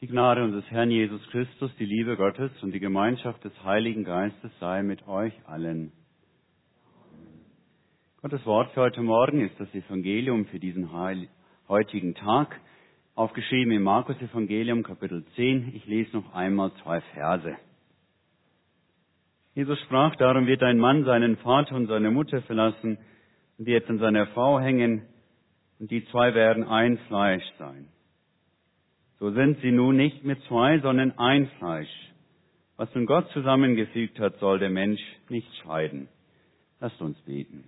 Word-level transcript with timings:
Die 0.00 0.06
Gnade 0.06 0.42
unseres 0.42 0.64
Herrn 0.70 0.90
Jesus 0.90 1.20
Christus, 1.28 1.70
die 1.78 1.84
Liebe 1.84 2.16
Gottes 2.16 2.50
und 2.62 2.72
die 2.72 2.80
Gemeinschaft 2.80 3.44
des 3.44 3.52
Heiligen 3.64 4.02
Geistes 4.02 4.50
sei 4.58 4.82
mit 4.82 5.06
euch 5.06 5.34
allen. 5.46 5.92
Gottes 8.22 8.46
Wort 8.46 8.72
für 8.72 8.80
heute 8.80 9.02
Morgen 9.02 9.42
ist 9.42 9.60
das 9.60 9.68
Evangelium 9.74 10.46
für 10.46 10.58
diesen 10.58 10.90
heutigen 11.68 12.14
Tag, 12.14 12.58
aufgeschrieben 13.14 13.74
im 13.74 13.82
Markus 13.82 14.16
Evangelium 14.22 14.84
Kapitel 14.84 15.22
10. 15.36 15.74
Ich 15.74 15.84
lese 15.84 16.16
noch 16.16 16.32
einmal 16.32 16.72
zwei 16.82 17.02
Verse. 17.12 17.54
Jesus 19.54 19.78
sprach, 19.80 20.16
darum 20.16 20.46
wird 20.46 20.62
ein 20.62 20.78
Mann 20.78 21.04
seinen 21.04 21.36
Vater 21.36 21.76
und 21.76 21.88
seine 21.88 22.10
Mutter 22.10 22.40
verlassen 22.40 22.96
und 23.58 23.66
wird 23.66 23.86
an 23.90 23.98
seiner 23.98 24.28
Frau 24.28 24.60
hängen 24.60 25.02
und 25.78 25.90
die 25.90 26.06
zwei 26.06 26.32
werden 26.32 26.64
ein 26.64 26.96
Fleisch 27.06 27.44
sein. 27.58 27.86
So 29.20 29.30
sind 29.32 29.60
sie 29.60 29.70
nun 29.70 29.96
nicht 29.96 30.24
mehr 30.24 30.40
zwei, 30.48 30.78
sondern 30.80 31.12
ein 31.18 31.46
Fleisch. 31.58 32.10
Was 32.78 32.92
nun 32.94 33.04
Gott 33.04 33.30
zusammengefügt 33.32 34.18
hat, 34.18 34.38
soll 34.38 34.58
der 34.58 34.70
Mensch 34.70 35.02
nicht 35.28 35.46
scheiden. 35.56 36.08
Lasst 36.80 36.98
uns 37.02 37.20
beten. 37.20 37.64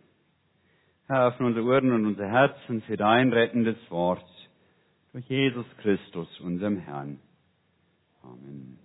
Herr, 1.09 1.27
öffne 1.27 1.49
unsere 1.49 1.67
Ohren 1.67 1.93
und 1.93 2.07
unser 2.07 2.27
Herzen 2.27 2.81
für 2.83 2.97
dein 2.97 3.35
rettendes 3.35 3.77
Wort. 3.91 4.25
Durch 5.13 5.29
Jesus 5.29 5.67
Christus, 5.83 6.41
unserem 6.41 6.79
Herrn. 6.79 7.21
Amen. 8.23 8.79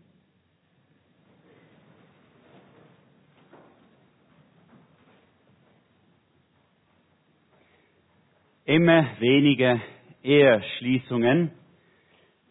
Immer 8.66 9.22
weniger 9.22 9.80
Eheschließungen 10.22 11.52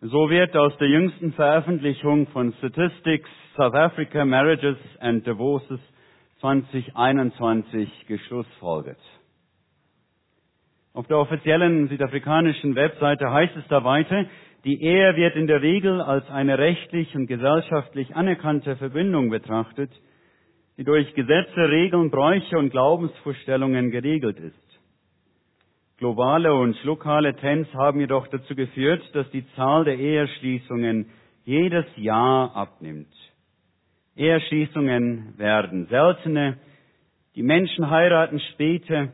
so 0.03 0.29
wird 0.29 0.55
aus 0.57 0.77
der 0.79 0.89
jüngsten 0.89 1.33
Veröffentlichung 1.33 2.27
von 2.29 2.53
Statistics 2.59 3.31
South 3.57 3.75
Africa 3.75 4.25
Marriages 4.27 4.77
and 5.01 5.27
Divorces 5.27 5.81
2021 6.41 7.89
geschlussfolgert. 8.07 8.99
Auf 10.93 11.07
der 11.07 11.19
offiziellen 11.19 11.89
südafrikanischen 11.89 12.75
Webseite 12.75 13.31
heißt 13.31 13.57
es 13.57 13.67
da 13.69 13.85
weiter, 13.85 14.27
die 14.65 14.83
Ehe 14.83 15.17
wird 15.17 15.35
in 15.35 15.47
der 15.47 15.63
Regel 15.63 16.03
als 16.03 16.29
eine 16.29 16.59
rechtlich 16.59 17.15
und 17.15 17.27
gesellschaftlich 17.27 18.15
anerkannte 18.15 18.77
Verbindung 18.77 19.31
betrachtet, 19.31 19.91
die 20.77 20.85
durch 20.85 21.15
Gesetze, 21.15 21.71
Regeln, 21.71 22.11
Bräuche 22.11 22.59
und 22.59 22.71
Glaubensvorstellungen 22.71 23.91
geregelt 23.91 24.39
ist. 24.41 24.66
Globale 25.99 26.53
und 26.53 26.83
lokale 26.85 27.35
Trends 27.37 27.73
haben 27.73 28.01
jedoch 28.01 28.29
dazu 28.29 28.55
geführt, 28.55 29.03
dass 29.15 29.31
die 29.31 29.47
Zahl 29.55 29.85
der 29.85 29.99
Eheschließungen 29.99 31.07
jedes 31.45 31.87
Jahr 31.97 32.55
abnimmt. 32.55 33.13
Eheschließungen 34.15 35.39
werden 35.39 35.87
seltener, 35.87 36.59
die 37.35 37.43
Menschen 37.43 37.89
heiraten 37.91 38.41
später 38.53 39.13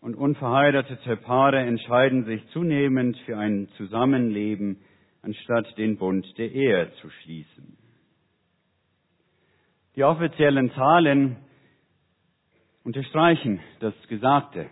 und 0.00 0.14
unverheiratete 0.14 1.16
Paare 1.16 1.60
entscheiden 1.60 2.24
sich 2.24 2.46
zunehmend 2.48 3.16
für 3.18 3.38
ein 3.38 3.68
Zusammenleben, 3.76 4.80
anstatt 5.22 5.76
den 5.78 5.96
Bund 5.96 6.26
der 6.38 6.50
Ehe 6.52 6.90
zu 7.00 7.08
schließen. 7.10 7.76
Die 9.94 10.04
offiziellen 10.04 10.72
Zahlen 10.72 11.36
unterstreichen 12.84 13.60
das 13.80 13.94
Gesagte. 14.08 14.66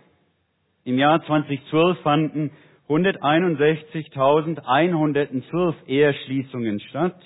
Im 0.83 0.97
Jahr 0.97 1.23
2012 1.23 1.99
fanden 1.99 2.49
161.112 2.89 5.75
Eheschließungen 5.85 6.79
statt. 6.79 7.21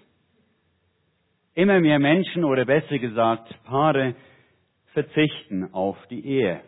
Immer 1.53 1.79
mehr 1.81 1.99
Menschen 1.99 2.45
oder 2.45 2.65
besser 2.65 2.97
gesagt 2.99 3.53
Paare 3.65 4.15
verzichten 4.93 5.73
auf 5.73 5.97
die 6.07 6.25
Ehe. 6.25 6.61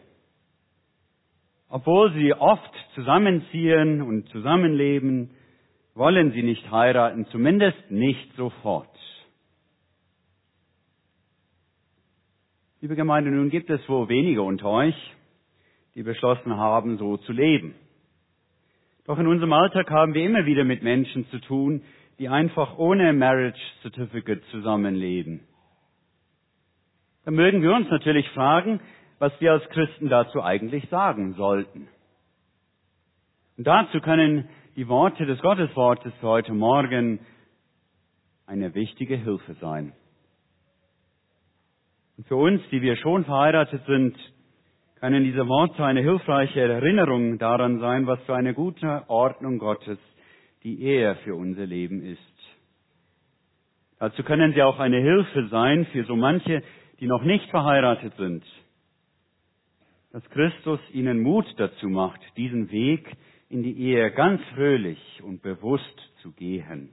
Obwohl 1.70 2.14
sie 2.14 2.34
oft 2.34 2.74
zusammenziehen 2.94 4.02
und 4.02 4.28
zusammenleben, 4.30 5.32
wollen 5.96 6.32
sie 6.32 6.44
nicht 6.44 6.70
heiraten, 6.70 7.26
zumindest 7.28 7.90
nicht 7.90 8.34
sofort. 8.36 8.90
Liebe 12.82 12.96
Gemeinde, 12.96 13.32
nun 13.32 13.50
gibt 13.50 13.70
es 13.70 13.88
wohl 13.88 14.10
wenige 14.10 14.42
unter 14.42 14.70
euch, 14.70 14.96
die 15.96 16.04
beschlossen 16.04 16.58
haben, 16.58 16.98
so 16.98 17.18
zu 17.18 17.32
leben. 17.32 17.76
Doch 19.06 19.18
in 19.18 19.28
unserem 19.28 19.54
Alltag 19.54 19.90
haben 19.90 20.14
wir 20.14 20.26
immer 20.26 20.46
wieder 20.46 20.64
mit 20.64 20.84
Menschen 20.84 21.26
zu 21.30 21.40
tun, 21.40 21.84
die 22.20 22.30
einfach 22.30 22.78
ohne 22.78 23.14
Marriage 23.14 23.60
Certificate 23.82 24.44
zusammenleben. 24.52 25.42
Dann 27.26 27.36
mögen 27.36 27.62
wir 27.62 27.74
uns 27.74 27.90
natürlich 27.90 28.30
fragen, 28.30 28.80
was 29.20 29.32
wir 29.40 29.54
als 29.54 29.68
Christen 29.70 30.10
dazu 30.10 30.42
eigentlich 30.42 30.88
sagen 30.90 31.34
sollten. 31.36 31.88
Und 33.58 33.66
dazu 33.66 34.00
können 34.02 34.50
die 34.76 34.88
Worte 34.88 35.26
des 35.26 35.40
Gotteswortes 35.40 36.14
für 36.20 36.28
heute 36.28 36.54
Morgen 36.54 37.20
eine 38.46 38.74
wichtige 38.74 39.16
Hilfe 39.16 39.54
sein. 39.62 39.94
Und 42.18 42.28
für 42.28 42.36
uns, 42.36 42.62
die 42.72 42.82
wir 42.82 42.96
schon 42.98 43.26
verheiratet 43.26 43.82
sind, 43.86 44.16
können 45.00 45.24
diese 45.24 45.48
Worte 45.48 45.84
eine 45.84 46.02
hilfreiche 46.02 46.62
Erinnerung 46.62 47.38
daran 47.38 47.80
sein, 47.80 48.08
was 48.08 48.22
für 48.24 48.36
eine 48.36 48.54
gute 48.54 49.04
Ordnung 49.08 49.60
Gottes 49.60 49.98
die 50.64 50.82
Ehe 50.82 51.16
für 51.24 51.36
unser 51.36 51.66
Leben 51.66 52.02
ist. 52.02 52.20
Dazu 54.00 54.24
können 54.24 54.54
sie 54.54 54.62
auch 54.62 54.80
eine 54.80 55.00
Hilfe 55.00 55.48
sein 55.50 55.86
für 55.92 56.04
so 56.06 56.16
manche, 56.16 56.64
die 57.00 57.08
noch 57.08 57.24
nicht 57.24 57.50
verheiratet 57.50 58.14
sind, 58.18 58.44
dass 60.12 60.24
Christus 60.30 60.80
ihnen 60.92 61.22
Mut 61.22 61.46
dazu 61.58 61.88
macht, 61.90 62.22
diesen 62.38 62.72
Weg 62.72 63.08
in 63.50 63.64
die 63.64 63.78
Ehe 63.78 64.12
ganz 64.12 64.42
fröhlich 64.56 65.00
und 65.24 65.42
bewusst 65.42 66.12
zu 66.22 66.32
gehen. 66.32 66.90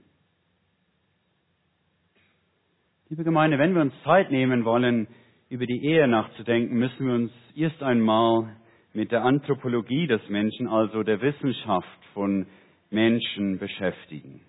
Liebe 3.09 3.23
Gemeinde, 3.23 3.57
wenn 3.57 3.73
wir 3.75 3.81
uns 3.81 3.93
Zeit 4.03 4.31
nehmen 4.31 4.63
wollen, 4.63 5.07
über 5.49 5.65
die 5.65 5.83
Ehe 5.83 6.07
nachzudenken, 6.07 6.77
müssen 6.77 7.07
wir 7.07 7.13
uns 7.13 7.31
erst 7.55 7.83
einmal 7.83 8.55
mit 8.93 9.11
der 9.11 9.23
Anthropologie 9.23 10.07
des 10.07 10.21
Menschen, 10.29 10.67
also 10.67 11.03
der 11.03 11.21
Wissenschaft 11.21 12.05
von 12.13 12.47
Menschen 12.91 13.57
beschäftigen. 13.57 14.41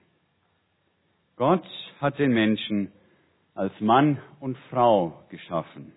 Gott 1.37 1.65
hat 2.01 2.19
den 2.19 2.33
Menschen 2.33 2.93
als 3.55 3.73
Mann 3.81 4.19
und 4.41 4.59
Frau 4.69 5.23
geschaffen. 5.31 5.93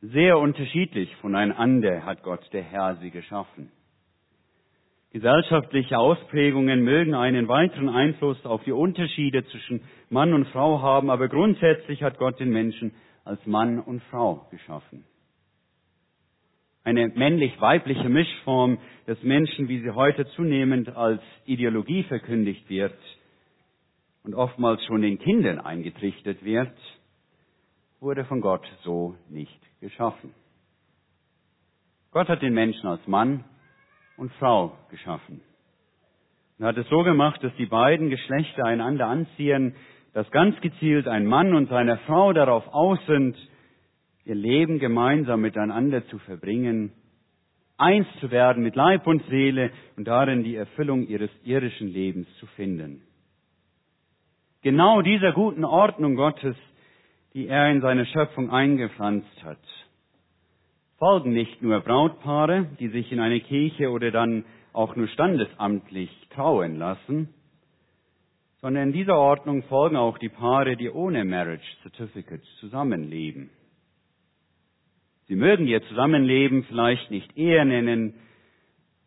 Sehr 0.00 0.38
unterschiedlich 0.38 1.14
voneinander 1.16 2.04
hat 2.04 2.22
Gott 2.22 2.46
der 2.52 2.62
Herr 2.62 2.96
sie 2.96 3.10
geschaffen. 3.10 3.72
Gesellschaftliche 5.10 5.98
Ausprägungen 5.98 6.82
mögen 6.82 7.14
einen 7.14 7.48
weiteren 7.48 7.88
Einfluss 7.88 8.44
auf 8.44 8.62
die 8.64 8.72
Unterschiede 8.72 9.44
zwischen 9.46 9.80
Mann 10.10 10.34
und 10.34 10.46
Frau 10.48 10.82
haben, 10.82 11.10
aber 11.10 11.28
grundsätzlich 11.28 12.02
hat 12.02 12.18
Gott 12.18 12.38
den 12.38 12.50
Menschen 12.50 12.92
als 13.24 13.44
Mann 13.46 13.80
und 13.80 14.02
Frau 14.04 14.46
geschaffen 14.50 15.04
eine 16.88 17.08
männlich-weibliche 17.08 18.08
Mischform 18.08 18.78
des 19.06 19.22
Menschen, 19.22 19.68
wie 19.68 19.80
sie 19.80 19.90
heute 19.90 20.26
zunehmend 20.28 20.88
als 20.96 21.20
Ideologie 21.44 22.02
verkündigt 22.04 22.66
wird 22.70 22.96
und 24.24 24.34
oftmals 24.34 24.82
schon 24.86 25.02
den 25.02 25.18
Kindern 25.18 25.60
eingetrichtert 25.60 26.42
wird, 26.42 26.72
wurde 28.00 28.24
von 28.24 28.40
Gott 28.40 28.66
so 28.84 29.14
nicht 29.28 29.60
geschaffen. 29.82 30.32
Gott 32.10 32.28
hat 32.28 32.40
den 32.40 32.54
Menschen 32.54 32.86
als 32.88 33.06
Mann 33.06 33.44
und 34.16 34.32
Frau 34.38 34.72
geschaffen. 34.90 35.42
Und 36.58 36.64
hat 36.64 36.78
es 36.78 36.88
so 36.88 37.02
gemacht, 37.02 37.44
dass 37.44 37.54
die 37.56 37.66
beiden 37.66 38.08
Geschlechter 38.08 38.64
einander 38.64 39.08
anziehen, 39.08 39.76
dass 40.14 40.30
ganz 40.30 40.58
gezielt 40.62 41.06
ein 41.06 41.26
Mann 41.26 41.52
und 41.52 41.68
seine 41.68 41.98
Frau 42.06 42.32
darauf 42.32 42.66
aus 42.68 42.98
sind, 43.06 43.36
ihr 44.28 44.34
Leben 44.34 44.78
gemeinsam 44.78 45.40
miteinander 45.40 46.06
zu 46.08 46.18
verbringen, 46.18 46.92
eins 47.78 48.06
zu 48.20 48.30
werden 48.30 48.62
mit 48.62 48.76
Leib 48.76 49.06
und 49.06 49.22
Seele 49.30 49.70
und 49.96 50.06
darin 50.06 50.44
die 50.44 50.56
Erfüllung 50.56 51.06
ihres 51.06 51.30
irdischen 51.44 51.88
Lebens 51.88 52.28
zu 52.38 52.46
finden. 52.48 53.02
Genau 54.62 55.00
dieser 55.00 55.32
guten 55.32 55.64
Ordnung 55.64 56.16
Gottes, 56.16 56.56
die 57.32 57.46
er 57.46 57.70
in 57.70 57.80
seine 57.80 58.04
Schöpfung 58.04 58.50
eingepflanzt 58.50 59.44
hat, 59.44 59.58
folgen 60.98 61.32
nicht 61.32 61.62
nur 61.62 61.80
Brautpaare, 61.80 62.66
die 62.80 62.88
sich 62.88 63.10
in 63.12 63.20
eine 63.20 63.40
Kirche 63.40 63.90
oder 63.90 64.10
dann 64.10 64.44
auch 64.72 64.94
nur 64.96 65.08
standesamtlich 65.08 66.10
trauen 66.34 66.76
lassen, 66.76 67.32
sondern 68.60 68.88
in 68.88 68.92
dieser 68.92 69.16
Ordnung 69.16 69.62
folgen 69.64 69.96
auch 69.96 70.18
die 70.18 70.28
Paare, 70.28 70.76
die 70.76 70.90
ohne 70.90 71.24
Marriage 71.24 71.64
Certificate 71.82 72.42
zusammenleben. 72.58 73.50
Sie 75.28 75.36
mögen 75.36 75.66
ihr 75.66 75.82
Zusammenleben 75.88 76.64
vielleicht 76.64 77.10
nicht 77.10 77.36
Ehe 77.36 77.62
nennen. 77.66 78.14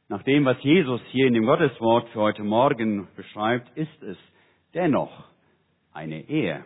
Nach 0.07 0.21
dem, 0.21 0.45
was 0.45 0.61
Jesus 0.61 1.01
hier 1.09 1.25
in 1.25 1.33
dem 1.33 1.47
Gotteswort 1.47 2.07
für 2.09 2.19
heute 2.19 2.43
Morgen 2.43 3.07
beschreibt, 3.15 3.75
ist 3.75 4.03
es 4.03 4.17
dennoch 4.75 5.25
eine 5.93 6.29
Ehe. 6.29 6.63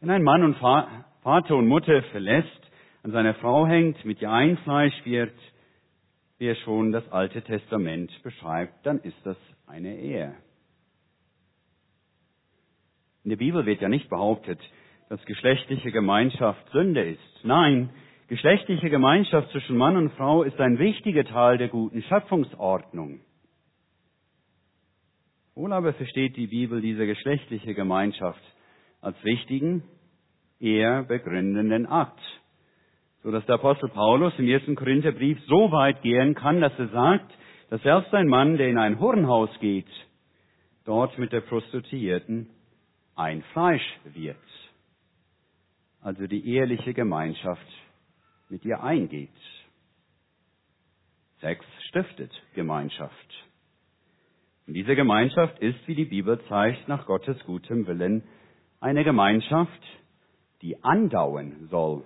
Wenn 0.00 0.10
ein 0.10 0.24
Mann 0.24 0.42
und 0.42 0.56
Vater 0.56 1.54
und 1.54 1.68
Mutter 1.68 2.02
verlässt, 2.10 2.48
an 3.04 3.12
seiner 3.12 3.34
Frau 3.34 3.66
hängt, 3.66 4.04
mit 4.04 4.20
ihr 4.20 4.30
ein 4.30 4.58
Fleisch 4.58 5.04
wird, 5.04 5.32
wie 6.38 6.46
er 6.46 6.56
schon 6.56 6.90
das 6.90 7.08
Alte 7.12 7.42
Testament 7.42 8.10
beschreibt, 8.24 8.84
dann 8.84 8.98
ist 8.98 9.18
das 9.24 9.36
eine 9.68 9.96
Ehe. 9.96 10.34
In 13.22 13.30
der 13.30 13.36
Bibel 13.36 13.64
wird 13.66 13.80
ja 13.80 13.88
nicht 13.88 14.08
behauptet, 14.08 14.58
dass 15.10 15.22
geschlechtliche 15.24 15.90
Gemeinschaft 15.90 16.70
Sünde 16.70 17.02
ist. 17.02 17.44
Nein, 17.44 17.90
geschlechtliche 18.28 18.90
Gemeinschaft 18.90 19.50
zwischen 19.50 19.76
Mann 19.76 19.96
und 19.96 20.12
Frau 20.12 20.44
ist 20.44 20.58
ein 20.60 20.78
wichtiger 20.78 21.24
Teil 21.24 21.58
der 21.58 21.66
guten 21.66 22.00
Schöpfungsordnung. 22.04 23.18
Wohl 25.56 25.72
aber 25.72 25.94
versteht 25.94 26.36
die 26.36 26.46
Bibel 26.46 26.80
diese 26.80 27.06
geschlechtliche 27.06 27.74
Gemeinschaft 27.74 28.40
als 29.00 29.16
wichtigen, 29.24 29.82
eher 30.60 31.02
begründenden 31.02 31.86
Akt, 31.86 32.20
so 33.24 33.32
dass 33.32 33.44
der 33.46 33.56
Apostel 33.56 33.88
Paulus 33.88 34.32
im 34.38 34.46
ersten 34.46 34.76
Korintherbrief 34.76 35.38
so 35.48 35.72
weit 35.72 36.02
gehen 36.02 36.36
kann, 36.36 36.60
dass 36.60 36.78
er 36.78 36.88
sagt, 36.88 37.32
dass 37.68 37.82
selbst 37.82 38.14
ein 38.14 38.28
Mann, 38.28 38.58
der 38.58 38.68
in 38.68 38.78
ein 38.78 39.00
Hornhaus 39.00 39.50
geht, 39.58 39.90
dort 40.84 41.18
mit 41.18 41.32
der 41.32 41.40
Prostituierten 41.40 42.48
ein 43.16 43.42
Fleisch 43.52 43.98
wird. 44.04 44.36
Also 46.02 46.26
die 46.26 46.54
ehrliche 46.54 46.94
Gemeinschaft 46.94 47.66
mit 48.48 48.64
ihr 48.64 48.82
eingeht. 48.82 49.28
Sex 51.40 51.64
stiftet 51.88 52.32
Gemeinschaft. 52.54 53.46
Und 54.66 54.74
diese 54.74 54.94
Gemeinschaft 54.94 55.58
ist, 55.58 55.78
wie 55.86 55.94
die 55.94 56.04
Bibel 56.04 56.40
zeigt, 56.48 56.88
nach 56.88 57.06
Gottes 57.06 57.38
gutem 57.44 57.86
Willen 57.86 58.22
eine 58.80 59.04
Gemeinschaft, 59.04 59.82
die 60.62 60.82
andauern 60.82 61.68
soll, 61.70 62.04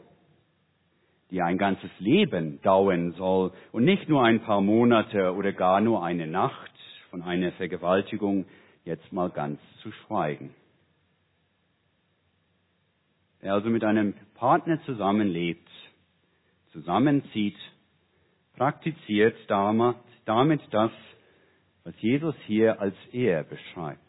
die 1.31 1.43
ein 1.43 1.59
ganzes 1.59 1.91
Leben 1.99 2.61
dauern 2.63 3.13
soll 3.13 3.53
und 3.73 3.85
nicht 3.85 4.09
nur 4.09 4.25
ein 4.25 4.41
paar 4.41 4.61
Monate 4.61 5.35
oder 5.35 5.53
gar 5.53 5.81
nur 5.81 6.05
eine 6.05 6.27
Nacht 6.27 6.73
von 7.11 7.23
einer 7.23 7.53
Vergewaltigung 7.53 8.47
jetzt 8.85 9.13
mal 9.13 9.31
ganz 9.31 9.61
zu 9.83 9.91
schweigen. 9.93 10.55
Wer 13.45 13.53
also 13.53 13.69
mit 13.69 13.85
einem 13.85 14.15
Partner 14.37 14.83
zusammenlebt, 14.87 15.69
zusammenzieht, 16.73 17.59
praktiziert 18.57 19.37
damit 19.51 20.63
das, 20.71 20.91
was 21.85 21.95
Jesus 22.01 22.35
hier 22.47 22.81
als 22.81 22.95
Ehe 23.13 23.45
beschreibt. 23.45 24.01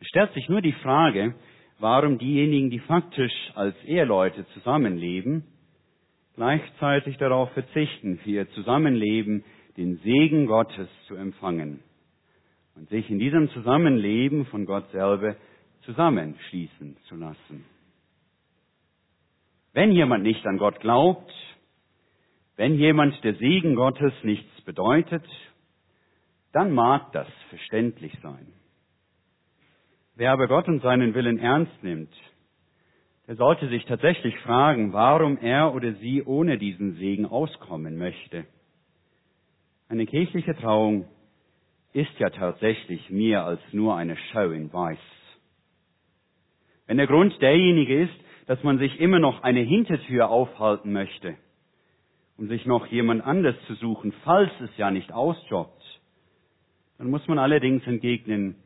Es 0.00 0.06
stellt 0.06 0.32
sich 0.32 0.48
nur 0.48 0.62
die 0.62 0.72
Frage, 0.72 1.34
warum 1.78 2.16
diejenigen, 2.16 2.70
die 2.70 2.78
faktisch 2.78 3.52
als 3.54 3.76
Eheleute 3.84 4.46
zusammenleben, 4.54 5.44
gleichzeitig 6.36 7.18
darauf 7.18 7.52
verzichten, 7.52 8.16
für 8.20 8.30
ihr 8.30 8.50
Zusammenleben 8.52 9.44
den 9.76 9.98
Segen 9.98 10.46
Gottes 10.46 10.88
zu 11.06 11.16
empfangen 11.16 11.80
und 12.76 12.88
sich 12.88 13.10
in 13.10 13.18
diesem 13.18 13.50
Zusammenleben 13.50 14.46
von 14.46 14.64
Gott 14.64 14.90
selber 14.92 15.36
zusammenschließen 15.82 16.96
zu 17.08 17.16
lassen. 17.16 17.64
Wenn 19.72 19.92
jemand 19.92 20.24
nicht 20.24 20.44
an 20.46 20.58
Gott 20.58 20.80
glaubt, 20.80 21.32
wenn 22.56 22.74
jemand 22.74 23.22
der 23.24 23.34
Segen 23.36 23.74
Gottes 23.74 24.12
nichts 24.22 24.60
bedeutet, 24.62 25.24
dann 26.52 26.72
mag 26.72 27.12
das 27.12 27.28
verständlich 27.48 28.12
sein. 28.22 28.52
Wer 30.16 30.32
aber 30.32 30.48
Gott 30.48 30.68
und 30.68 30.82
seinen 30.82 31.14
Willen 31.14 31.38
ernst 31.38 31.82
nimmt, 31.82 32.12
der 33.26 33.36
sollte 33.36 33.68
sich 33.68 33.84
tatsächlich 33.84 34.36
fragen, 34.40 34.92
warum 34.92 35.38
er 35.38 35.72
oder 35.72 35.94
sie 35.94 36.22
ohne 36.24 36.58
diesen 36.58 36.96
Segen 36.96 37.26
auskommen 37.26 37.96
möchte. 37.96 38.44
Eine 39.88 40.04
kirchliche 40.06 40.54
Trauung 40.56 41.06
ist 41.92 42.18
ja 42.18 42.30
tatsächlich 42.30 43.08
mehr 43.08 43.44
als 43.44 43.60
nur 43.72 43.96
eine 43.96 44.16
Show 44.32 44.50
in 44.50 44.72
Weiß. 44.72 44.98
Wenn 46.90 46.96
der 46.96 47.06
Grund 47.06 47.40
derjenige 47.40 48.02
ist, 48.02 48.14
dass 48.48 48.60
man 48.64 48.78
sich 48.78 48.98
immer 48.98 49.20
noch 49.20 49.44
eine 49.44 49.60
Hintertür 49.60 50.28
aufhalten 50.28 50.92
möchte, 50.92 51.36
um 52.36 52.48
sich 52.48 52.66
noch 52.66 52.84
jemand 52.88 53.24
anders 53.24 53.54
zu 53.68 53.74
suchen, 53.74 54.12
falls 54.24 54.50
es 54.60 54.76
ja 54.76 54.90
nicht 54.90 55.12
ausjobbt, 55.12 56.00
dann 56.98 57.08
muss 57.08 57.24
man 57.28 57.38
allerdings 57.38 57.86
entgegnen, 57.86 58.56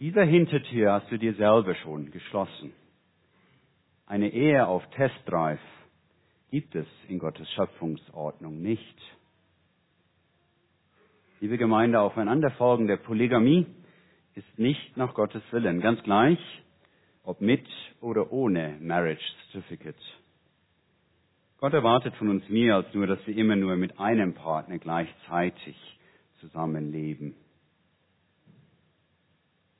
dieser 0.00 0.24
Hintertür 0.24 0.94
hast 0.94 1.12
du 1.12 1.16
dir 1.16 1.34
selber 1.34 1.76
schon 1.76 2.10
geschlossen. 2.10 2.72
Eine 4.04 4.30
Ehe 4.30 4.66
auf 4.66 4.84
Testdrive 4.90 5.60
gibt 6.50 6.74
es 6.74 6.88
in 7.06 7.20
Gottes 7.20 7.48
Schöpfungsordnung 7.52 8.62
nicht. 8.62 8.98
Liebe 11.38 11.56
Gemeinde, 11.56 12.00
aufeinanderfolgende 12.00 12.96
Polygamie 12.96 13.64
ist 14.34 14.58
nicht 14.58 14.96
nach 14.96 15.14
Gottes 15.14 15.42
Willen. 15.52 15.80
Ganz 15.80 16.02
gleich, 16.02 16.40
ob 17.24 17.40
mit 17.40 17.66
oder 18.00 18.32
ohne 18.32 18.76
Marriage 18.80 19.24
Certificate. 19.50 19.96
Gott 21.58 21.72
erwartet 21.72 22.14
von 22.16 22.28
uns 22.28 22.48
mehr 22.48 22.76
als 22.76 22.92
nur, 22.92 23.06
dass 23.06 23.26
wir 23.26 23.36
immer 23.36 23.56
nur 23.56 23.76
mit 23.76 23.98
einem 23.98 24.34
Partner 24.34 24.78
gleichzeitig 24.78 25.76
zusammenleben. 26.40 27.34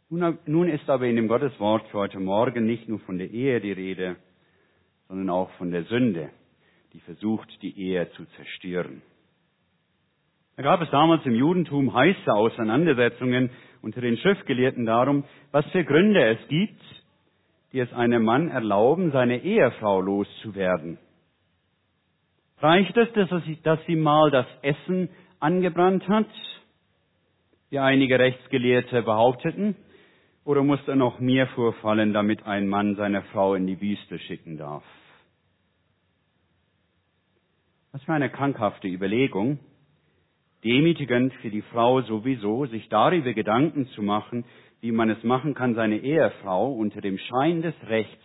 Nun 0.08 0.68
ist 0.68 0.88
aber 0.88 1.06
in 1.06 1.16
dem 1.16 1.28
Gotteswort 1.28 1.86
für 1.88 1.98
heute 1.98 2.20
Morgen 2.20 2.66
nicht 2.66 2.88
nur 2.88 3.00
von 3.00 3.18
der 3.18 3.30
Ehe 3.30 3.60
die 3.60 3.72
Rede, 3.72 4.16
sondern 5.08 5.28
auch 5.28 5.50
von 5.52 5.72
der 5.72 5.84
Sünde, 5.84 6.30
die 6.92 7.00
versucht, 7.00 7.48
die 7.62 7.78
Ehe 7.78 8.10
zu 8.12 8.24
zerstören. 8.36 9.02
Da 10.56 10.62
gab 10.62 10.80
es 10.80 10.90
damals 10.90 11.26
im 11.26 11.34
Judentum 11.34 11.92
heiße 11.92 12.32
Auseinandersetzungen 12.32 13.50
unter 13.82 14.00
den 14.00 14.16
Schriftgelehrten 14.16 14.86
darum, 14.86 15.24
was 15.50 15.66
für 15.72 15.84
Gründe 15.84 16.24
es 16.24 16.48
gibt, 16.48 16.80
die 17.74 17.80
es 17.80 17.92
einem 17.92 18.24
Mann 18.24 18.50
erlauben, 18.50 19.10
seine 19.10 19.42
Ehefrau 19.42 20.00
loszuwerden. 20.00 20.96
Reicht 22.58 22.96
es, 22.96 23.08
dass 23.64 23.84
sie 23.86 23.96
mal 23.96 24.30
das 24.30 24.46
Essen 24.62 25.08
angebrannt 25.40 26.06
hat, 26.06 26.28
wie 27.70 27.80
einige 27.80 28.16
Rechtsgelehrte 28.16 29.02
behaupteten, 29.02 29.74
oder 30.44 30.62
muss 30.62 30.78
da 30.86 30.94
noch 30.94 31.18
mehr 31.18 31.48
vorfallen, 31.48 32.12
damit 32.12 32.46
ein 32.46 32.68
Mann 32.68 32.94
seine 32.94 33.22
Frau 33.22 33.54
in 33.54 33.66
die 33.66 33.80
Wüste 33.80 34.20
schicken 34.20 34.56
darf? 34.56 34.84
Was 37.90 38.04
für 38.04 38.12
eine 38.12 38.30
krankhafte 38.30 38.86
Überlegung, 38.86 39.58
demütigend 40.62 41.34
für 41.42 41.50
die 41.50 41.62
Frau 41.62 42.02
sowieso, 42.02 42.66
sich 42.66 42.88
darüber 42.88 43.32
Gedanken 43.32 43.88
zu 43.88 44.02
machen, 44.02 44.44
wie 44.84 44.92
man 44.92 45.08
es 45.08 45.22
machen 45.24 45.54
kann, 45.54 45.74
seine 45.74 45.96
Ehefrau 45.96 46.70
unter 46.70 47.00
dem 47.00 47.16
Schein 47.16 47.62
des 47.62 47.74
Rechts 47.84 48.22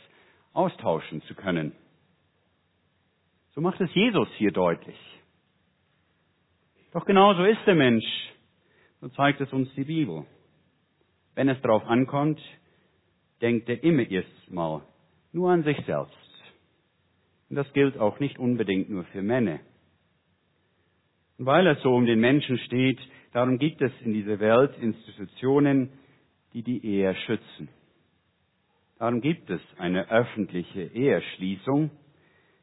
austauschen 0.52 1.22
zu 1.22 1.34
können. 1.34 1.72
So 3.56 3.62
macht 3.62 3.80
es 3.80 3.90
Jesus 3.94 4.28
hier 4.36 4.52
deutlich. 4.52 5.00
Doch 6.92 7.06
genauso 7.06 7.46
ist 7.46 7.66
der 7.66 7.76
Mensch. 7.76 8.04
So 9.00 9.08
zeigt 9.08 9.40
es 9.40 9.54
uns 9.54 9.74
die 9.76 9.86
Bibel. 9.86 10.26
Wenn 11.34 11.48
es 11.48 11.62
darauf 11.62 11.86
ankommt, 11.86 12.42
denkt 13.42 13.70
er 13.70 13.82
immer 13.82 14.12
erst 14.12 14.52
mal 14.52 14.82
nur 15.32 15.52
an 15.52 15.64
sich 15.64 15.78
selbst. 15.86 16.44
Und 17.50 17.56
das 17.56 17.72
gilt 17.72 17.98
auch 17.98 18.20
nicht 18.20 18.38
unbedingt 18.38 18.90
nur 18.90 19.06
für 19.06 19.22
Männer. 19.22 19.62
Und 21.38 21.46
weil 21.46 21.66
es 21.68 21.82
so 21.84 21.96
um 21.96 22.06
den 22.06 22.20
Menschen 22.20 22.58
steht, 22.58 23.00
darum 23.32 23.60
gibt 23.60 23.82
es 23.82 23.94
in 24.04 24.12
dieser 24.12 24.42
Welt 24.42 24.78
Institutionen, 24.80 25.94
die 26.54 26.64
die 26.64 26.86
Ehe 26.86 27.16
schützen. 27.16 27.70
Darum 28.98 29.22
gibt 29.22 29.50
es 29.50 29.62
eine 29.78 30.10
öffentliche 30.10 30.82
Eheschließung, 30.82 31.90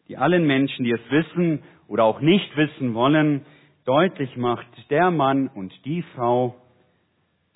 die 0.08 0.16
allen 0.16 0.46
Menschen, 0.46 0.84
die 0.84 0.92
es 0.92 1.10
wissen 1.10 1.62
oder 1.88 2.04
auch 2.04 2.20
nicht 2.20 2.56
wissen 2.56 2.94
wollen, 2.94 3.44
deutlich 3.84 4.36
macht, 4.36 4.66
der 4.90 5.10
Mann 5.10 5.48
und 5.48 5.72
die 5.84 6.02
Frau, 6.14 6.56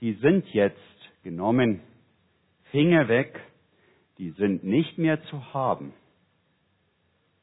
die 0.01 0.15
sind 0.15 0.47
jetzt 0.55 0.79
genommen, 1.23 1.81
Finger 2.71 3.09
weg, 3.09 3.39
die 4.19 4.31
sind 4.31 4.65
nicht 4.65 4.97
mehr 4.97 5.23
zu 5.25 5.53
haben. 5.53 5.93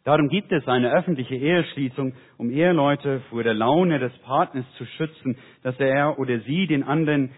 Darum 0.03 0.29
gibt 0.29 0.51
es 0.53 0.65
eine 0.67 0.91
öffentliche 0.91 1.35
Eheschließung, 1.35 2.13
um 2.37 2.49
Eheleute 2.49 3.19
vor 3.29 3.43
der 3.43 3.53
Laune 3.53 3.99
des 3.99 4.17
Partners 4.19 4.65
zu 4.77 4.85
schützen, 4.85 5.37
dass 5.63 5.77
er 5.79 6.17
oder 6.17 6.39
sie 6.39 6.65
den 6.65 6.83
anderen, 6.83 7.31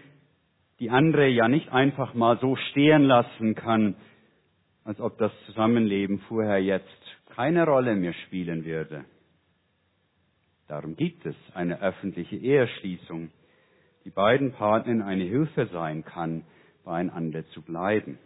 die 0.80 0.90
andere 0.90 1.28
ja 1.28 1.46
nicht 1.46 1.70
einfach 1.70 2.14
mal 2.14 2.38
so 2.40 2.56
stehen 2.56 3.04
lassen 3.04 3.54
kann, 3.54 3.96
als 4.82 4.98
ob 5.00 5.18
das 5.18 5.30
Zusammenleben 5.46 6.20
vorher 6.20 6.58
jetzt 6.58 6.88
keine 7.36 7.64
Rolle 7.66 7.94
mehr 7.94 8.14
spielen 8.26 8.64
würde. 8.64 9.04
Darum 10.68 10.96
gibt 10.96 11.26
es 11.26 11.36
eine 11.54 11.80
öffentliche 11.82 12.36
Eheschließung, 12.36 13.30
die 14.04 14.10
beiden 14.10 14.52
Partnern 14.52 15.02
eine 15.02 15.24
Hilfe 15.24 15.66
sein 15.66 16.04
kann, 16.04 16.44
beieinander 16.84 17.46
zu 17.48 17.60
bleiben. 17.62 18.18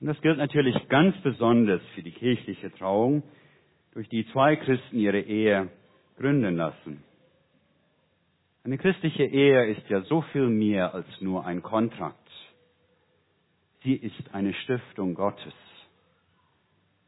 Und 0.00 0.06
das 0.06 0.20
gilt 0.22 0.38
natürlich 0.38 0.88
ganz 0.88 1.16
besonders 1.22 1.82
für 1.94 2.02
die 2.02 2.12
kirchliche 2.12 2.72
Trauung, 2.72 3.22
durch 3.92 4.08
die 4.08 4.26
zwei 4.32 4.54
Christen 4.56 4.98
ihre 4.98 5.20
Ehe 5.20 5.68
gründen 6.16 6.56
lassen. 6.56 7.02
Eine 8.62 8.76
christliche 8.76 9.24
Ehe 9.24 9.66
ist 9.66 9.88
ja 9.88 10.02
so 10.02 10.20
viel 10.32 10.48
mehr 10.48 10.94
als 10.94 11.06
nur 11.20 11.46
ein 11.46 11.62
Kontrakt. 11.62 12.16
Sie 13.82 13.94
ist 13.94 14.34
eine 14.34 14.52
Stiftung 14.52 15.14
Gottes. 15.14 15.54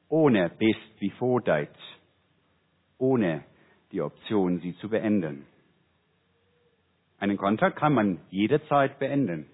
Ohne 0.08 0.50
best 0.50 0.98
before 0.98 1.42
date. 1.42 1.68
Ohne 2.96 3.44
die 3.92 4.00
Option, 4.00 4.60
sie 4.60 4.74
zu 4.76 4.88
beenden. 4.88 5.46
Einen 7.18 7.36
Kontrakt 7.36 7.76
kann 7.76 7.92
man 7.92 8.20
jederzeit 8.30 8.98
beenden. 8.98 9.46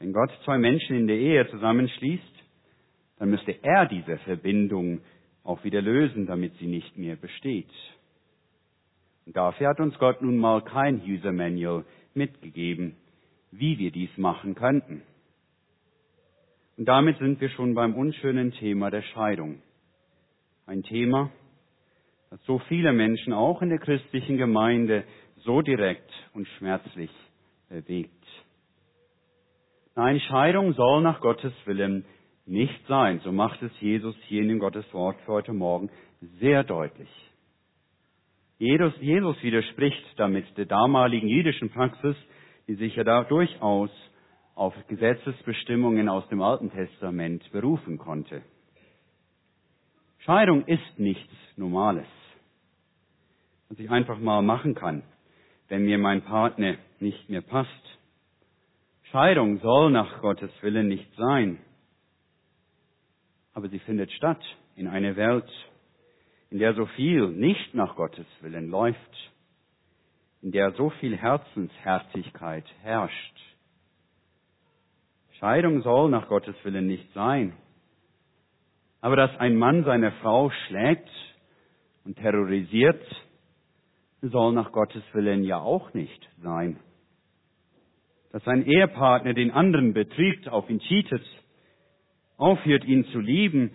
Wenn 0.00 0.12
Gott 0.12 0.30
zwei 0.44 0.58
Menschen 0.58 0.96
in 0.96 1.06
der 1.06 1.16
Ehe 1.16 1.48
zusammenschließt, 1.48 2.44
dann 3.18 3.30
müsste 3.30 3.52
er 3.62 3.86
diese 3.86 4.18
Verbindung 4.18 5.00
auch 5.44 5.62
wieder 5.64 5.80
lösen, 5.80 6.26
damit 6.26 6.54
sie 6.58 6.66
nicht 6.66 6.96
mehr 6.98 7.16
besteht. 7.16 7.70
Und 9.28 9.36
dafür 9.36 9.68
hat 9.68 9.78
uns 9.78 9.98
Gott 9.98 10.22
nun 10.22 10.38
mal 10.38 10.62
kein 10.62 11.02
User 11.02 11.32
Manual 11.32 11.84
mitgegeben, 12.14 12.96
wie 13.50 13.78
wir 13.78 13.90
dies 13.90 14.08
machen 14.16 14.54
könnten. 14.54 15.02
Und 16.78 16.86
damit 16.86 17.18
sind 17.18 17.38
wir 17.38 17.50
schon 17.50 17.74
beim 17.74 17.94
unschönen 17.94 18.52
Thema 18.52 18.90
der 18.90 19.02
Scheidung. 19.02 19.60
Ein 20.64 20.82
Thema, 20.82 21.30
das 22.30 22.42
so 22.46 22.58
viele 22.68 22.94
Menschen 22.94 23.34
auch 23.34 23.60
in 23.60 23.68
der 23.68 23.80
christlichen 23.80 24.38
Gemeinde 24.38 25.04
so 25.44 25.60
direkt 25.60 26.10
und 26.32 26.48
schmerzlich 26.56 27.10
bewegt. 27.68 28.24
Nein, 29.94 30.20
Scheidung 30.20 30.72
soll 30.72 31.02
nach 31.02 31.20
Gottes 31.20 31.52
Willen 31.66 32.06
nicht 32.46 32.80
sein. 32.86 33.20
So 33.22 33.30
macht 33.30 33.60
es 33.60 33.78
Jesus 33.78 34.16
hier 34.22 34.40
in 34.40 34.48
dem 34.48 34.58
Gottes 34.58 34.90
Wort 34.94 35.20
für 35.26 35.32
heute 35.32 35.52
Morgen 35.52 35.90
sehr 36.40 36.64
deutlich. 36.64 37.10
Jesus, 38.58 38.92
widerspricht 39.00 40.04
damit 40.16 40.44
der 40.56 40.66
damaligen 40.66 41.28
jüdischen 41.28 41.70
Praxis, 41.70 42.16
die 42.66 42.74
sich 42.74 42.96
ja 42.96 43.04
da 43.04 43.22
durchaus 43.22 43.90
auf 44.56 44.74
Gesetzesbestimmungen 44.88 46.08
aus 46.08 46.28
dem 46.28 46.42
Alten 46.42 46.72
Testament 46.72 47.48
berufen 47.52 47.98
konnte. 47.98 48.42
Scheidung 50.18 50.66
ist 50.66 50.98
nichts 50.98 51.32
Normales, 51.56 52.06
was 53.68 53.78
ich 53.78 53.88
einfach 53.90 54.18
mal 54.18 54.42
machen 54.42 54.74
kann, 54.74 55.04
wenn 55.68 55.84
mir 55.84 55.98
mein 55.98 56.22
Partner 56.22 56.76
nicht 56.98 57.30
mehr 57.30 57.42
passt. 57.42 57.70
Scheidung 59.12 59.60
soll 59.60 59.92
nach 59.92 60.20
Gottes 60.20 60.50
Willen 60.60 60.88
nicht 60.88 61.08
sein. 61.16 61.60
Aber 63.54 63.68
sie 63.68 63.78
findet 63.78 64.10
statt 64.12 64.42
in 64.74 64.88
einer 64.88 65.14
Welt, 65.14 65.48
in 66.50 66.58
der 66.58 66.74
so 66.74 66.86
viel 66.86 67.28
nicht 67.28 67.74
nach 67.74 67.96
Gottes 67.96 68.26
Willen 68.40 68.70
läuft, 68.70 69.32
in 70.42 70.52
der 70.52 70.72
so 70.72 70.90
viel 70.90 71.16
Herzensherzigkeit 71.16 72.64
herrscht. 72.82 73.40
Scheidung 75.38 75.82
soll 75.82 76.10
nach 76.10 76.28
Gottes 76.28 76.56
Willen 76.64 76.86
nicht 76.86 77.12
sein. 77.12 77.52
Aber 79.00 79.16
dass 79.16 79.36
ein 79.38 79.56
Mann 79.56 79.84
seine 79.84 80.12
Frau 80.20 80.50
schlägt 80.66 81.08
und 82.04 82.16
terrorisiert, 82.16 83.04
soll 84.22 84.52
nach 84.52 84.72
Gottes 84.72 85.02
Willen 85.12 85.44
ja 85.44 85.60
auch 85.60 85.94
nicht 85.94 86.28
sein 86.42 86.80
dass 88.32 88.44
sein 88.44 88.66
Ehepartner 88.66 89.34
den 89.34 89.50
anderen 89.50 89.94
betrügt, 89.94 90.48
auf 90.48 90.68
ihn 90.68 90.80
cheatet, 90.80 91.24
aufhört, 92.36 92.84
ihn 92.84 93.04
zu 93.06 93.20
lieben, 93.20 93.70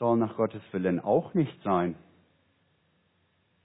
soll 0.00 0.16
nach 0.16 0.34
Gottes 0.36 0.62
Willen 0.72 0.98
auch 0.98 1.34
nicht 1.34 1.62
sein. 1.62 1.94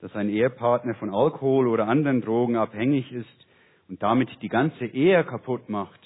Dass 0.01 0.13
ein 0.15 0.27
Ehepartner 0.27 0.93
von 0.95 1.15
Alkohol 1.15 1.69
oder 1.69 1.87
anderen 1.87 2.21
Drogen 2.21 2.57
abhängig 2.57 3.09
ist 3.13 3.47
und 3.87 4.03
damit 4.03 4.29
die 4.41 4.49
ganze 4.49 4.85
Ehe 4.85 5.23
kaputt 5.23 5.69
macht, 5.69 6.01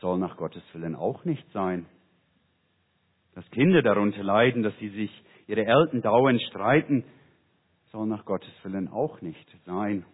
soll 0.00 0.16
nach 0.18 0.36
Gottes 0.36 0.62
Willen 0.72 0.94
auch 0.94 1.24
nicht 1.24 1.44
sein. 1.50 1.86
Dass 3.34 3.50
Kinder 3.50 3.82
darunter 3.82 4.22
leiden, 4.22 4.62
dass 4.62 4.78
sie 4.78 4.90
sich 4.90 5.10
ihre 5.48 5.66
Eltern 5.66 6.02
dauernd 6.02 6.40
streiten, 6.42 7.02
soll 7.90 8.06
nach 8.06 8.24
Gottes 8.24 8.52
Willen 8.62 8.86
auch 8.86 9.20
nicht 9.22 9.56
sein. 9.66 10.06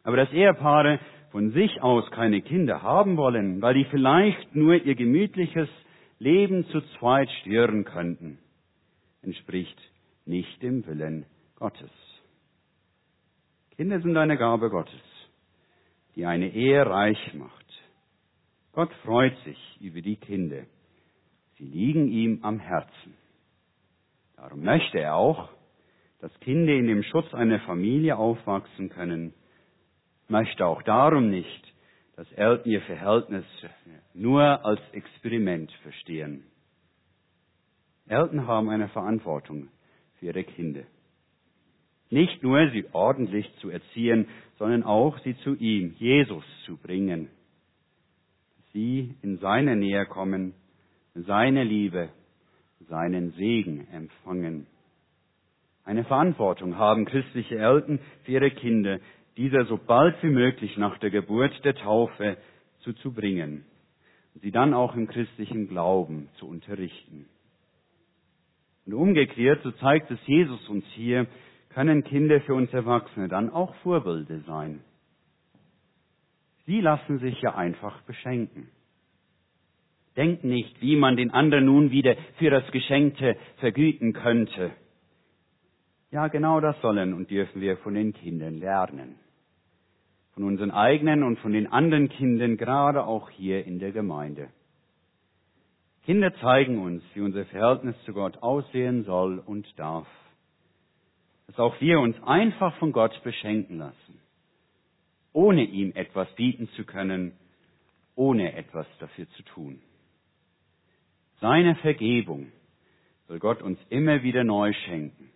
Aber 0.03 0.17
dass 0.17 0.31
Ehepaare 0.31 0.99
von 1.31 1.51
sich 1.51 1.81
aus 1.81 2.09
keine 2.11 2.41
Kinder 2.41 2.83
haben 2.83 3.17
wollen, 3.17 3.59
weil 3.59 3.73
die 3.73 3.85
vielleicht 3.85 4.55
nur 4.55 4.75
ihr 4.75 4.93
gemütliches 4.93 5.69
Leben 6.19 6.65
zu 6.67 6.79
zweit 6.99 7.29
stören 7.41 7.85
könnten, 7.85 8.37
entspricht 9.23 9.81
nicht 10.25 10.61
dem 10.61 10.85
Willen 10.85 11.25
Gottes. 11.55 12.04
Kinder 13.77 13.99
sind 13.99 14.15
eine 14.15 14.37
Gabe 14.37 14.69
Gottes, 14.69 15.01
die 16.15 16.25
eine 16.25 16.49
Ehe 16.49 16.85
reich 16.85 17.33
macht. 17.33 17.65
Gott 18.71 18.93
freut 19.03 19.37
sich 19.43 19.77
über 19.81 20.01
die 20.01 20.15
Kinder. 20.15 20.63
Sie 21.57 21.65
liegen 21.65 22.07
ihm 22.07 22.39
am 22.43 22.59
Herzen. 22.59 23.15
Darum 24.37 24.63
möchte 24.63 24.99
er 24.99 25.15
auch, 25.15 25.49
dass 26.19 26.31
Kinder 26.39 26.73
in 26.73 26.87
dem 26.87 27.03
Schutz 27.03 27.33
einer 27.33 27.59
Familie 27.61 28.17
aufwachsen 28.17 28.89
können, 28.89 29.33
möchte 30.27 30.65
auch 30.65 30.81
darum 30.83 31.29
nicht, 31.29 31.73
dass 32.15 32.31
Eltern 32.31 32.71
ihr 32.71 32.81
Verhältnis 32.81 33.45
nur 34.13 34.65
als 34.65 34.81
Experiment 34.93 35.71
verstehen. 35.83 36.45
Eltern 38.07 38.47
haben 38.47 38.69
eine 38.69 38.87
Verantwortung 38.89 39.67
für 40.15 40.27
ihre 40.27 40.43
Kinder. 40.43 40.83
Nicht 42.09 42.43
nur 42.43 42.69
sie 42.71 42.85
ordentlich 42.91 43.49
zu 43.59 43.69
erziehen, 43.69 44.27
sondern 44.57 44.83
auch 44.83 45.17
sie 45.19 45.35
zu 45.39 45.55
ihm, 45.55 45.95
Jesus, 45.97 46.43
zu 46.65 46.77
bringen. 46.77 47.29
Sie 48.73 49.15
in 49.21 49.37
seine 49.37 49.75
Nähe 49.75 50.05
kommen, 50.05 50.53
seine 51.13 51.63
Liebe, 51.63 52.09
seinen 52.87 53.31
Segen 53.31 53.87
empfangen. 53.91 54.67
Eine 55.83 56.03
Verantwortung 56.03 56.77
haben 56.77 57.05
christliche 57.05 57.57
Eltern 57.57 57.99
für 58.23 58.31
ihre 58.33 58.51
Kinder, 58.51 58.99
dieser 59.37 59.65
so 59.65 59.77
bald 59.77 60.15
wie 60.23 60.29
möglich 60.29 60.77
nach 60.77 60.97
der 60.99 61.09
Geburt 61.09 61.53
der 61.63 61.75
Taufe 61.75 62.37
zuzubringen 62.79 63.65
und 64.33 64.41
sie 64.41 64.51
dann 64.51 64.73
auch 64.73 64.95
im 64.95 65.07
christlichen 65.07 65.67
Glauben 65.67 66.29
zu 66.39 66.47
unterrichten. 66.47 67.25
Und 68.85 68.93
umgekehrt, 68.93 69.61
so 69.63 69.71
zeigt 69.71 70.11
es 70.11 70.19
Jesus 70.25 70.67
uns 70.69 70.85
hier, 70.93 71.27
können 71.75 72.05
Kinder 72.05 72.39
für 72.39 72.53
uns 72.53 72.71
Erwachsene 72.71 73.27
dann 73.27 73.49
auch 73.49 73.75
Vorbilder 73.83 74.39
sein. 74.47 74.79
Sie 76.65 76.79
lassen 76.79 77.19
sich 77.19 77.41
ja 77.41 77.53
einfach 77.55 78.01
beschenken. 78.03 78.69
Denkt 80.15 80.45
nicht, 80.45 80.81
wie 80.81 80.95
man 80.95 81.17
den 81.17 81.31
anderen 81.31 81.65
nun 81.65 81.91
wieder 81.91 82.15
für 82.37 82.49
das 82.49 82.65
Geschenkte 82.71 83.35
vergüten 83.57 84.13
könnte. 84.13 84.71
Ja, 86.11 86.29
genau 86.29 86.61
das 86.61 86.79
sollen 86.79 87.13
und 87.13 87.29
dürfen 87.29 87.59
wir 87.59 87.75
von 87.79 87.93
den 87.93 88.13
Kindern 88.13 88.55
lernen. 88.55 89.15
Von 90.33 90.45
unseren 90.45 90.71
eigenen 90.71 91.23
und 91.23 91.39
von 91.39 91.51
den 91.51 91.67
anderen 91.67 92.07
Kindern, 92.07 92.55
gerade 92.55 93.03
auch 93.03 93.29
hier 93.29 93.65
in 93.65 93.79
der 93.79 93.91
Gemeinde. 93.91 94.47
Kinder 96.05 96.33
zeigen 96.35 96.79
uns, 96.81 97.03
wie 97.15 97.21
unser 97.21 97.43
Verhältnis 97.43 97.95
zu 98.05 98.13
Gott 98.13 98.41
aussehen 98.41 99.03
soll 99.03 99.39
und 99.39 99.77
darf. 99.77 100.07
Dass 101.47 101.59
auch 101.59 101.79
wir 101.79 101.99
uns 101.99 102.21
einfach 102.23 102.75
von 102.77 102.91
Gott 102.91 103.21
beschenken 103.23 103.77
lassen, 103.77 104.19
ohne 105.33 105.63
ihm 105.63 105.91
etwas 105.95 106.33
bieten 106.35 106.67
zu 106.69 106.85
können, 106.85 107.33
ohne 108.15 108.53
etwas 108.55 108.87
dafür 108.99 109.29
zu 109.31 109.43
tun. 109.43 109.81
Seine 111.41 111.75
Vergebung 111.75 112.51
will 113.27 113.39
Gott 113.39 113.61
uns 113.61 113.79
immer 113.89 114.23
wieder 114.23 114.43
neu 114.43 114.73
schenken, 114.85 115.29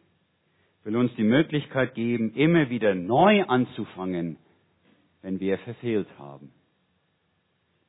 will 0.83 0.95
uns 0.95 1.13
die 1.15 1.23
Möglichkeit 1.23 1.93
geben, 1.93 2.33
immer 2.35 2.69
wieder 2.69 2.95
neu 2.95 3.43
anzufangen, 3.43 4.37
wenn 5.21 5.39
wir 5.39 5.57
verfehlt 5.59 6.07
haben. 6.17 6.51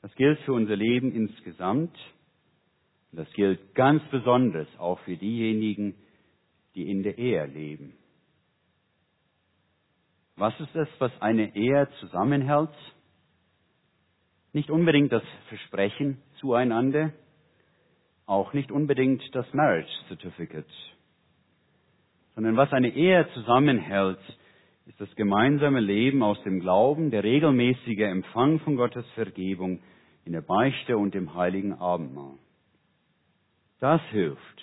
Das 0.03 0.15
gilt 0.15 0.39
für 0.41 0.53
unser 0.53 0.77
Leben 0.77 1.13
insgesamt 1.15 1.95
und 3.13 3.19
das 3.19 3.31
gilt 3.33 3.75
ganz 3.75 4.03
besonders 4.11 4.69
auch 4.79 4.99
für 5.01 5.17
diejenigen, 5.17 5.95
die 6.75 6.91
in 6.91 7.03
der 7.03 7.19
Ehe 7.19 7.47
leben. 7.47 7.93
Was 10.41 10.59
ist 10.59 10.75
es, 10.75 10.89
was 10.99 11.13
eine 11.21 11.55
Ehe 11.55 11.87
zusammenhält? 12.01 12.71
Nicht 14.55 14.71
unbedingt 14.71 15.13
das 15.13 15.23
Versprechen 15.49 16.17
zueinander, 16.39 17.13
auch 18.25 18.55
nicht 18.55 18.73
unbedingt 18.73 19.23
das 19.35 19.45
Marriage 19.53 19.93
Certificate, 20.09 20.65
sondern 22.35 22.57
was 22.57 22.73
eine 22.73 22.89
Ehe 22.89 23.29
zusammenhält, 23.35 24.19
ist 24.87 24.99
das 24.99 25.15
gemeinsame 25.15 25.81
Leben 25.81 26.23
aus 26.23 26.43
dem 26.43 26.61
Glauben, 26.61 27.11
der 27.11 27.23
regelmäßige 27.23 28.01
Empfang 28.01 28.61
von 28.61 28.77
Gottes 28.77 29.05
Vergebung 29.11 29.83
in 30.25 30.33
der 30.33 30.41
Beichte 30.41 30.97
und 30.97 31.15
im 31.15 31.35
heiligen 31.35 31.75
Abendmahl. 31.75 32.39
Das 33.79 34.01
hilft, 34.09 34.63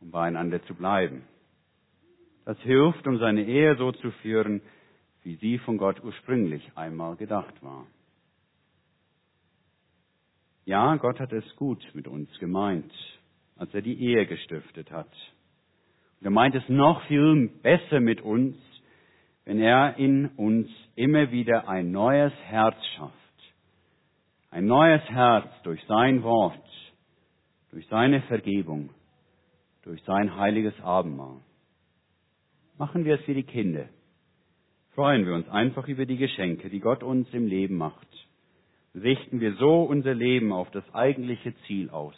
um 0.00 0.10
beieinander 0.10 0.62
zu 0.64 0.74
bleiben. 0.74 1.24
Das 2.46 2.58
hilft, 2.60 3.06
um 3.06 3.18
seine 3.18 3.44
Ehe 3.44 3.76
so 3.76 3.92
zu 3.92 4.10
führen, 4.22 4.62
wie 5.26 5.34
sie 5.34 5.58
von 5.58 5.76
Gott 5.76 6.00
ursprünglich 6.04 6.62
einmal 6.76 7.16
gedacht 7.16 7.60
war. 7.60 7.84
Ja, 10.66 10.94
Gott 10.94 11.18
hat 11.18 11.32
es 11.32 11.44
gut 11.56 11.84
mit 11.94 12.06
uns 12.06 12.30
gemeint, 12.38 12.92
als 13.56 13.74
er 13.74 13.82
die 13.82 14.00
Ehe 14.00 14.24
gestiftet 14.26 14.92
hat. 14.92 15.10
Und 16.20 16.26
er 16.26 16.30
meint 16.30 16.54
es 16.54 16.62
noch 16.68 17.04
viel 17.08 17.48
besser 17.60 17.98
mit 17.98 18.20
uns, 18.20 18.56
wenn 19.44 19.58
er 19.58 19.96
in 19.96 20.28
uns 20.36 20.68
immer 20.94 21.32
wieder 21.32 21.68
ein 21.68 21.90
neues 21.90 22.32
Herz 22.44 22.76
schafft. 22.94 23.12
Ein 24.52 24.66
neues 24.66 25.02
Herz 25.10 25.48
durch 25.64 25.82
sein 25.88 26.22
Wort, 26.22 26.70
durch 27.72 27.88
seine 27.88 28.22
Vergebung, 28.22 28.90
durch 29.82 30.00
sein 30.04 30.36
heiliges 30.36 30.80
Abendmahl. 30.82 31.40
Machen 32.78 33.04
wir 33.04 33.18
es 33.18 33.26
wie 33.26 33.34
die 33.34 33.42
Kinder. 33.42 33.88
Freuen 34.96 35.24
wir 35.26 35.34
uns 35.34 35.48
einfach 35.48 35.86
über 35.86 36.06
die 36.06 36.16
Geschenke, 36.16 36.68
die 36.68 36.80
Gott 36.80 37.04
uns 37.04 37.28
im 37.32 37.46
Leben 37.46 37.76
macht 37.76 38.08
richten 39.02 39.40
wir 39.40 39.54
so 39.54 39.82
unser 39.82 40.14
Leben 40.14 40.52
auf 40.52 40.70
das 40.70 40.84
eigentliche 40.94 41.54
Ziel 41.66 41.90
aus, 41.90 42.16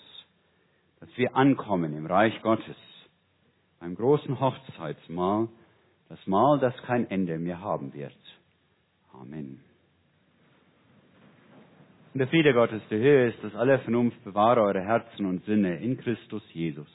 dass 1.01 1.09
wir 1.17 1.37
ankommen 1.37 1.97
im 1.97 2.07
Reich 2.07 2.41
Gottes, 2.43 2.77
beim 3.81 3.95
großen 3.95 4.39
Hochzeitsmahl, 4.41 5.49
das 6.09 6.25
Mahl, 6.27 6.59
das 6.59 6.77
kein 6.85 7.09
Ende 7.11 7.39
mehr 7.39 7.61
haben 7.61 7.93
wird. 7.95 8.17
Amen. 9.13 9.61
Und 12.15 12.21
der 12.21 12.29
Friede 12.29 12.55
Gottes, 12.55 12.83
der 12.91 12.99
Höhe 12.99 13.29
ist, 13.29 13.45
dass 13.45 13.55
alle 13.55 13.79
Vernunft 13.81 14.23
bewahre 14.25 14.63
eure 14.63 14.81
Herzen 14.81 15.27
und 15.27 15.45
Sinne 15.45 15.77
in 15.77 15.99
Christus 15.99 16.43
Jesus. 16.53 16.89